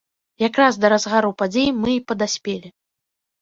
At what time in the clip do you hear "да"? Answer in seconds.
0.85-0.89